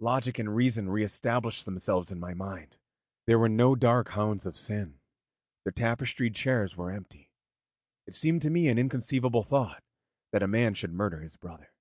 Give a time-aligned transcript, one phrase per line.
[0.00, 2.76] Logic and reason re established themselves in my mind,
[3.26, 5.00] there were no dark hounds of sin,
[5.66, 7.30] the tapestried chairs were empty.
[8.06, 9.82] It seemed to me an inconceivable thought
[10.32, 11.74] that a man should murder his brother.